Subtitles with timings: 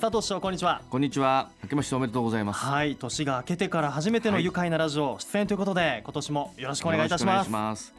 [0.00, 0.82] 佐藤市長こんにちは。
[0.90, 1.50] こんにちは。
[1.62, 2.64] 明けましておめでとうございます。
[2.64, 7.94] はい年が明けてから初めての愉快なラジオ出演ということで、今年もよろしくお願いいたします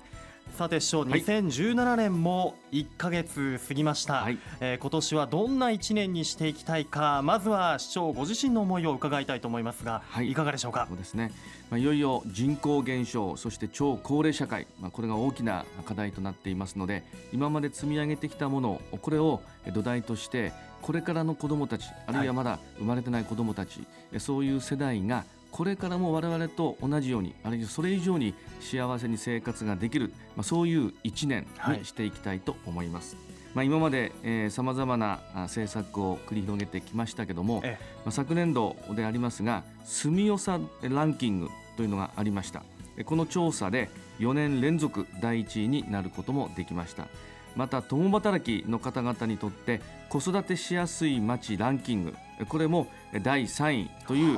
[0.55, 10.85] さて市長、はい、2017年も1か月過ぎました、はい、えー、今年はどんな1年にしていきたいかまずは市長ご自身の思いを伺いたいと思いますが、はい、いかがでしょうか？
[10.88, 11.33] そうですね、
[11.70, 17.03] まあ、いよいよ人口減少そして超高齢社会、まあ、これが大きな課題となっていますので
[17.34, 19.41] 今まで積み上げてきたものこれを
[19.73, 23.81] 土台としてこれからの子どもたちあるいはまだ生まれてない子どもたち、
[24.12, 31.47] はい、そういう世代がこれからも我々と同じようにあるいはそれ以上に幸せに生活ができる、まあ、そういう1年
[31.79, 33.15] にしていきたいと思います。
[33.15, 37.69] はいまあ、今までさまざまな政策を繰り広げてきましたけども、ま
[38.07, 42.61] あ、昨年度でありますが住みよさランキングというのがありました。
[43.05, 47.07] この調査で4年連続第1位になることもできました。
[47.55, 52.13] また共働きの方々にとって子育てしやすい街ランキング
[52.49, 52.87] これも
[53.23, 54.37] 第3位という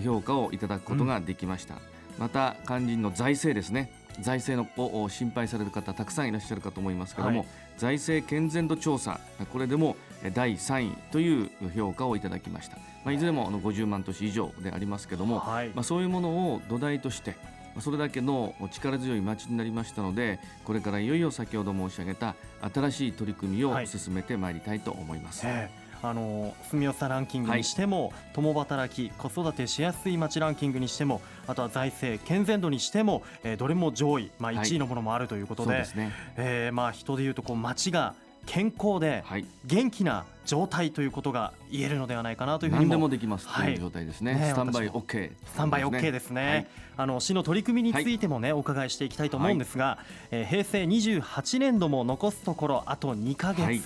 [0.00, 1.82] 評価をいただくことができました、はい
[2.16, 3.92] うん、また肝心の財政ですね。
[4.20, 9.96] 財政のを心配される方たくさんいらっしゃるかと思いますけども、はい、財政健全度調査これでも
[10.34, 13.18] 第3位という評価をいただきました、まあ、い。
[13.18, 17.36] ずれもあの50万都市以上でありますけども、はい、まあ、そういうものを土台として
[17.80, 22.34] それだけの力強い街になりましたのでこれからいよいよ先ほど申し上げた
[22.72, 25.46] 新しい取り組みを進めてまいりたいと思います。
[25.46, 36.12] はいあの住みよさランキングにしても、はい、共働き子育てしやすい街ランキングにしてもあとは財政健全度にしても、えー、どれも上位、まあ、1位のものもあるということで,、はいね。
[36.36, 38.14] えー、まあ、人でいうとこう街が
[38.46, 39.24] 健康で
[39.64, 49.98] 元気な状態ということが言えるのではないかなというふうにも何でもできますという状態ですね、はい、スタンバイ OK スタンバイ OK ですね、はい、あの市の取り組みについてもね、お伺いしていきたいと思うんですが、
[50.30, 53.78] えー、平成28年度も残すところあと2か月、はい、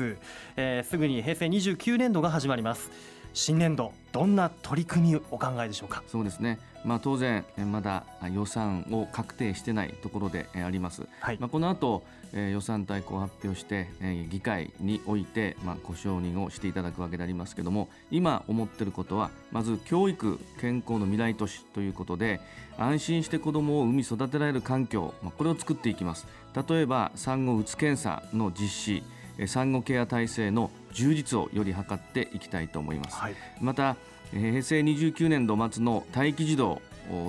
[0.57, 2.91] えー、すぐに平成29年度が始まります
[3.37, 6.03] 新年度どんな取り組みお考えでしょうか？
[6.09, 6.59] そうですね。
[6.87, 13.89] まあ、当然まだ予算を確定してないところであります、はい、まあ、この後予算大綱を発表して
[14.31, 22.41] 議会においてまあご承認をしていただくわけでありますけれども今思っていることはまず教育健康の未来都市ということで
[22.79, 26.27] 安心して子どもを産み育てられる環境これを作っていきます。
[26.69, 29.03] 例えば産後うつ検査の実施
[29.47, 33.97] 産後ケア体制の充実をより図っていきたいと思います、はい、また
[34.33, 36.81] 平成29年度末の待機児童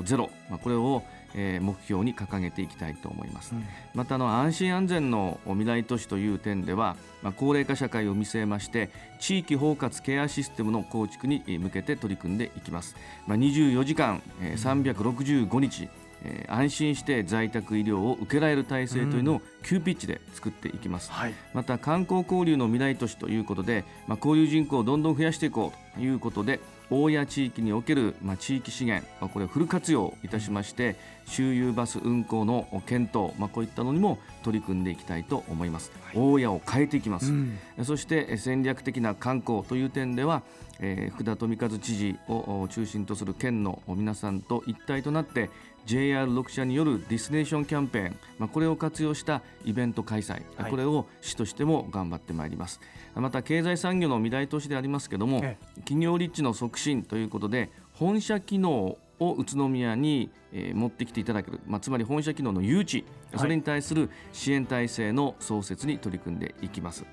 [0.06, 0.30] ゼロ
[0.64, 1.04] これを
[1.36, 8.90] 目標に掲げていきたいと思います、うん、またの安心安全の未来都市という点では、まあ、高齢化社会を見据えまして
[9.20, 12.96] 地域包括ケアシステムの構築に向けて取り組んでいきます、
[13.28, 15.90] まあ、24時間365日、
[16.28, 30.96] えー、安心して在宅医療を受けられる体制というのを急ピッチで作っていきます、うんはい、また観光交流の未来都市ということで、まあ、交流人口をどんどん増やしていこうということで大谷地域における、まあ、地域資源、まあ、これをフル活用いたしまして
[31.26, 40.44] 周遊バス運行の検討、まあ、こういったのにも取り組んでいきたいと思います、はい、大谷を変えていきます、うん、そして戦略的な観光という点では、
[40.80, 45.50] えー、福田富和知事を中心とする県の皆さんと一体となって
[45.88, 52.82] JR6 社によるディスネーションキャンペーン、まあ、これを活用したイベント開催、はい、これを市としても頑張ってまいります。
[53.16, 55.42] また経済産業の未来都市でありますけれども、
[55.78, 63.04] 企業立地の促進ということで本社機能を宇都宮に、えー、持ってきていただける、まあ、つまり本社機能の誘致
[63.36, 67.06] それに対する支援体制の創設に取り組んでいきます。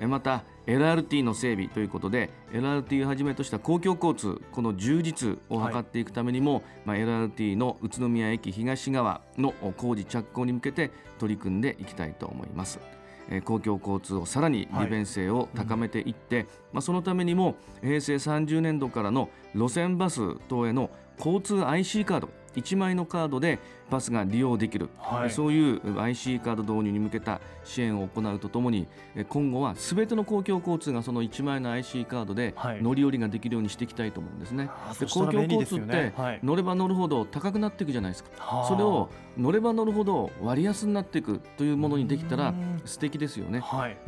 [0.00, 12.78] また LRT の整備ということで LRT をはじめとした公共交通この充実を図っていくためにも、はい、まあ、LRT の宇都宮駅東側の工事着工に向けて取り組んでいきたいと思います。
[13.44, 23.58] 公共交通をさらに利便性を高めていって、はいうん、まあ、そのためにも平成30年度からの路線バス等への交通 IC カード1枚のカードで
[23.90, 28.86] バスが利用できる、はい、そういう IC カード導入に向けた支援を行うとともに
[29.28, 34.66] 今後はすべての公共交通がその1枚の IC カードで乗り降りができるようにしていきたいと思うんですね。
[34.66, 36.12] はい、で公共交通って
[36.42, 43.62] 乗れば乗るほど高くなっていくじゃないですか、はい、それを乗れば乗るほど割安になっていくというものにできたら素敵ですよね、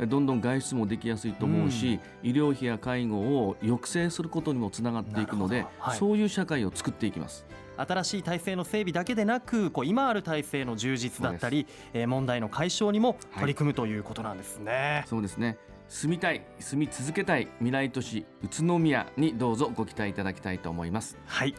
[0.07, 5.65] どんどん外出もできやすいと思うし医療費や介護を抑制することにもつながっていくので、
[5.97, 7.45] そういう社会を作っていきます。
[7.79, 14.71] 新しい体制の整備だけでなくこう今ある体制の充実だったり、えー、問題の解消にも取り組むということなんですね。
[14.71, 15.57] はい、そうですね。
[15.87, 21.17] 住みたい住み続けたい未来都市宇都宮にどうぞご期待いただきたいと思います。
[21.25, 21.55] はい。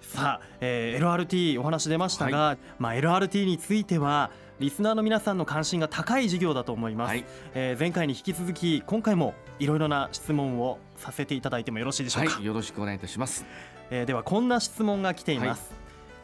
[0.00, 7.24] さあ、えー、LRT お話出ましたが、はい、まあ、LRT についてはリスナーの皆さんの関心が高い授業だと思います、はい、
[7.54, 13.46] えー、前回に引き続き今回もいろいろな質問をさせていただいてもよろしいでしょうか、はい、よろしくお願いいたします、
[13.90, 15.72] えー、ではこんな質問が来ています、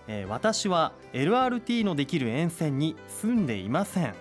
[0.08, 4.14] えー、私は LRT のできる沿線に住んでいません、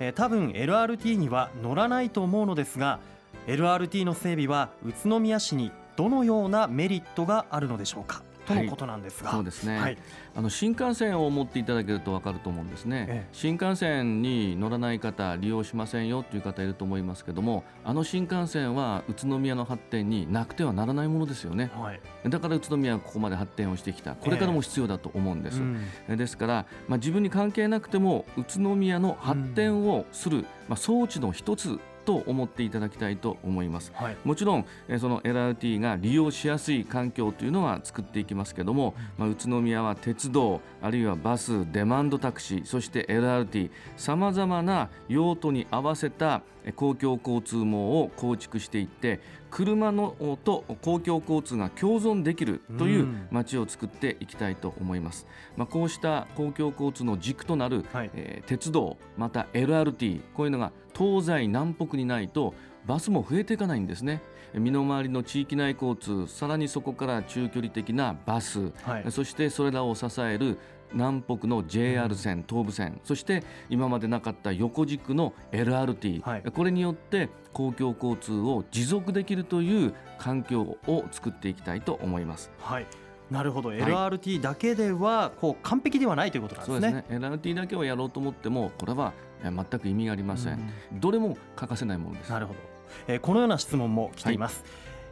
[0.00, 3.00] えー、多分 LRT には乗らないと思うのですが
[3.46, 8.22] LRT の整備は宇都宮市にどのようなメリットがあるのでしょうか。
[8.46, 9.98] とのことなんですが、はい、そうですね、はい、
[10.34, 24.14] あの新幹線を持っていただけると分かると思うんですね、ええ、新幹線に乗らない方利用しませんよという方いると思いますけどもあの新幹線は宇都宮の発展になくてはならないものですよね、はい、だから宇都宮はここまで発展をしてきた。
[24.14, 25.60] これからも必要だと思うんです、
[26.08, 34.64] えうん、ですから、まあ、自分に関係なくても宇都宮の発展をする、まあ、装置の一つと思っていただきたいと思います、はい、もちろん
[34.98, 46.42] その LRT が利用しやすい環境というのは作っていきますけども、まあ、宇都宮は鉄道あるいはバスデマンドタクシーそして LRT さまざまな用途に合わせた
[46.74, 49.20] 公共交通網を構築していって
[49.50, 55.26] 車のと公共交通が共存できるという街を作っていきたいと思います、
[55.56, 62.54] まあ、こうした公共交通の軸となる、はい、えー、鉄道また LRT こういうのが東西南北にないと
[62.86, 64.22] バスも増えていかないんですね。
[64.54, 70.58] 身の回りの地域内交通さらにそこから中距離的なバス、はい、そしてそれらを支える
[70.92, 82.50] 南北の JR 線、東武線そして今までなかった横軸の LRT、はい、これによって公共交通を持続できるという環境を作っていきたいと思います。
[82.58, 82.86] はい。
[83.30, 86.80] なるほど、LRT だけではこう完璧ではないということなんですね。
[86.80, 87.28] そうですね。
[87.28, 89.12] LRT だけをやろうと思ってもこれは
[89.42, 90.54] 全く意味がありません。
[90.54, 92.30] んどれも欠かせないものです。
[92.30, 92.60] なるほど、
[93.08, 94.64] えー、このような質問も来ています。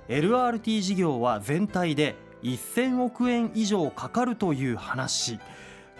[0.08, 5.38] はい、LRT 事業は全体で1000億円以上かかるという話。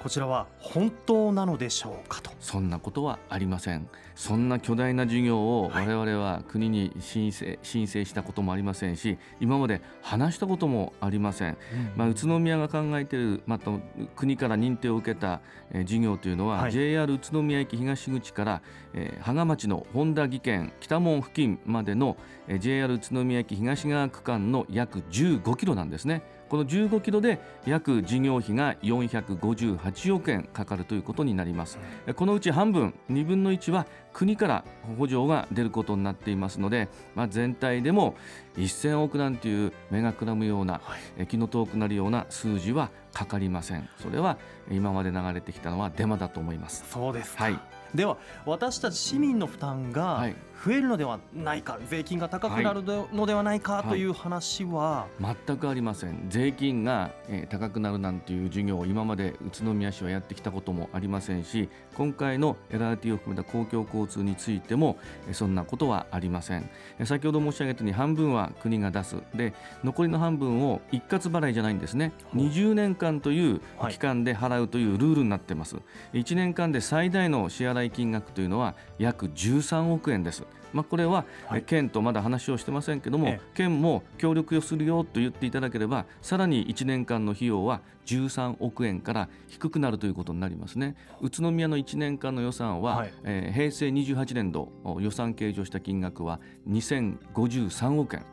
[0.04, 2.30] こちらは本当なのでしょうかと。
[2.38, 3.88] そんなことはありません。
[4.14, 13.70] そんな巨大な事業を我々は国に申請,、申請したこともありませんし今まで話したこともありません、うん、まあ、宇都宮が考えている、また
[14.14, 15.40] 国から認定を受けた、
[15.72, 18.62] えー、事業というのは、はい、JR 宇都宮駅東口から、
[18.92, 22.16] えー、芳賀町の本田技研北門付近までの、
[22.46, 26.22] えー、JR 宇都宮駅東側区間の約15キロなんですね
[26.54, 31.80] この15キロで約事業費が458億円かかるということになります。
[32.14, 34.64] このうち半分2分の1は国から
[34.96, 38.14] 補助が出ることになっていますので、まあ、全体でも
[38.56, 43.88] 1000億なんていう目がくらむような、はい、気の遠くなるような数字はかかりません。
[43.98, 44.36] それは
[44.70, 46.84] 今まで流れてきたのはデマだと思います。
[46.90, 47.58] そうですはい。
[47.94, 50.26] では私たち市民の負担が
[50.64, 56.26] 増えるのではないか、税金が高くなるのではないかという話は、はい、全くありません。
[56.28, 64.96] 税金が、えー、高くなるなんていう授業を今まで宇都宮市はやってきたこともありませんし今回の LRT を含めた公共交通についても
[65.32, 66.68] そんなことはありません。
[67.04, 69.16] 先ほど申し上げたように半分は国が出す。
[69.34, 72.12] で残りの半分を一括払いじゃないんですね。
[72.34, 73.60] 20年間という
[73.90, 75.76] 期間で払うというルールになってます、
[76.12, 80.44] 1年間で最大の支払い金額というのは約13億円です。
[80.72, 90.96] まあ、これは、はい、県とまだ話をしてませんけども、ええ、県も協力をするよと言っていただければさらに1年間の費用は13億円から低くなるということになりますね。
[91.20, 98.24] 宇都宮の1年間の予算は、はい、えー、平成28年度予算計上した金額は2053億円。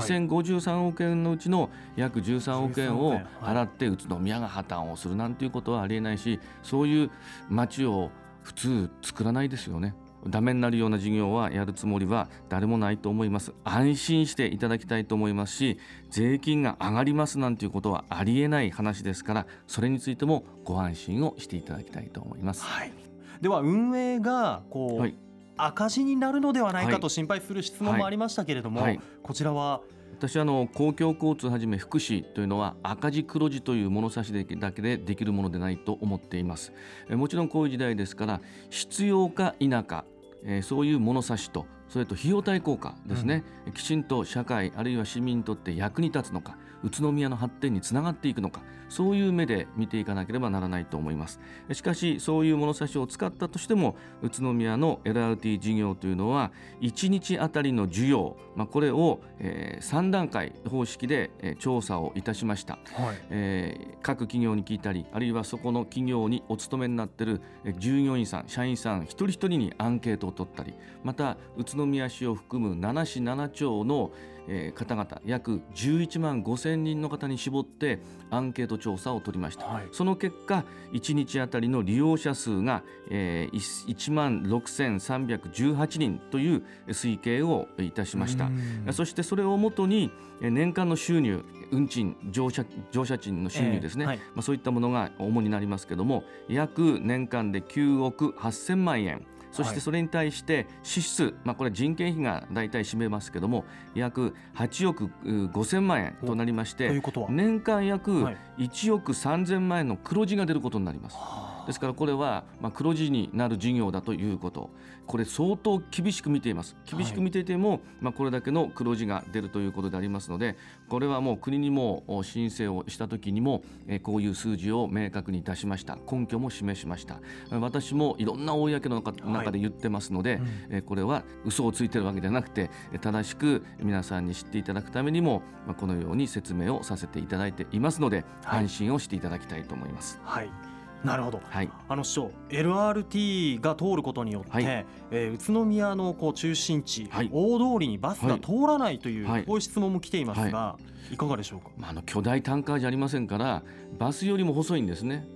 [0.00, 2.94] 2053億円のうちの約13億円。
[2.98, 7.10] を払って宇都宮が破綻をするなんていうことはありえないしそういう
[7.48, 8.10] 町を
[8.42, 9.94] 普通作らないですよね。
[10.26, 13.52] ダメになるような事業はやるつもりは誰もないと思います。
[13.62, 15.78] 安心していただきたいと思いますし
[16.10, 22.92] 税金が上がりますなんていうことはありえない話ですからそれについてもご安心をしていただきたいと思います、はい、
[23.40, 25.16] では運営がこう、はい、
[25.56, 29.80] 赤字になるのではないかと心配する質問もありましたけれども、はい、こちらは？
[30.16, 36.72] 私あの公共交通はじめ福祉というのは赤字黒字という物差しだけでできるものでないと思っています。
[37.10, 40.04] もちろんこういう時代ですから必要か否か
[40.44, 51.40] えー、そういう物差しとそれと費用対効果ですね、うん、きちんと社会あるいは市民にとって役に立つのか宇都宮の発展につながっていくのかそういう目で見ていかなければならないと思います。
[51.72, 67.40] しかしそういう物差しを使ったとしても宇都宮の LRT 事業というのは1日あたりの需要、まあ、これを、えー、3段階方式で、えー、調査をいたしました、はい、えー、各企業に聞いたりあるいはそこの企業にお勤めになっている
[67.78, 74.10] 従業員さん社員さん一人一人にアンケートを取ったりまた宇都宮市を含む7市7町の
[74.46, 78.00] えー、方々約11万5千人の方に絞って
[78.30, 88.50] アンケートト調査を取りました、はい、その結果1日あたりの利用者数が、えー、1万6318人という推計をいたしました。
[88.92, 108.26] そしてそれをもとに年間の収入運賃乗車乗車賃の収入ですね、えーはい、まあ、そういったものが主になりますけども約年間で9億8000万円そしてそれに対して支出、まあ、これ人件費が大体占めますけども約8億5000万円となりまして年間約
[108.58, 111.16] 1億3000万円の黒字が出ることになります。
[111.66, 114.70] ですからこれはまあ黒字になる事業だということ。
[115.06, 116.76] これ相当厳しく見ています。
[116.86, 120.56] 厳しく見ていても、まあこれだけの黒字が出るということでありますので
[120.88, 123.62] これはもう国にも申請をした時にも
[124.02, 125.98] こういう数字を明確に出しました。
[126.10, 127.20] 根拠も示しました。
[127.50, 130.40] 私もいろんな公の中で言ってますので、
[130.70, 135.42] はい、これは嘘をついてるわけじゃなくて正しく皆さんに知っていただくためにも
[135.78, 140.20] このように説明をさせていただいていますので安心をしていただきたいと思います。
[140.24, 140.73] はい
[141.04, 144.64] なるほど、はい、あの市長 LRT が通ることによって、はい、
[145.10, 150.76] えー、宇都宮のこう中心地、はい、大通りにバスが通らないという、はい、こういう質問も来ていますが、
[151.12, 153.62] い、かがでしょうか、まあ、あの巨大タンカーじゃありませんから
[153.98, 155.26] バスよりも細いんですね。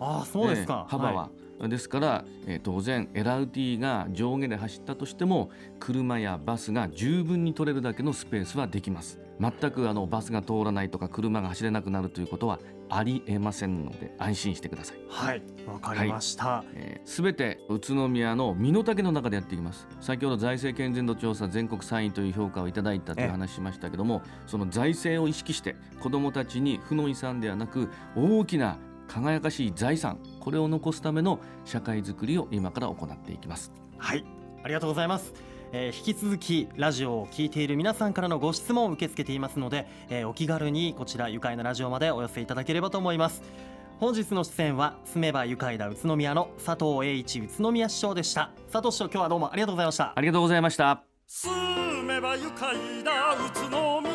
[0.00, 1.30] あそうですか、えー、幅は、
[1.66, 12.58] ですから、えー、当然 LRT が上下で走ったとしても車やバスが十分に取れるだけのスペースはできます全くあのバスが通らないとか車が走れなくなるということは
[12.90, 14.98] ありえませんので安心してください。
[15.08, 19.86] はいわかりました、はい、えー、全て宇都宮の身の丈の中でやっていきます。
[20.00, 33.72] 先ほど財政健全度調査全国3位という評価をいただいたという話しましたけどもその財政を意識して子どもたちに負の遺産ではなく大きな輝かしい財産これを残すための社会づくりを今から行っていきます。
[33.98, 34.24] はい
[34.62, 35.32] ありがとうございます
[35.72, 43.42] えー、引き続きラジオを聴いている皆さんからのご質問を受け付けていますので、えー、お気軽にこちら愉快なラジオまでお寄せいただければと思います。
[44.00, 48.52] 本日の出演は住めば愉快だ宇都宮の佐藤栄一宇都宮市長でした。
[48.70, 50.12] 佐藤市長今日はどうもありがとうございました。
[50.14, 51.02] ありがとうございました。
[51.26, 54.07] 住めば愉快だ宇都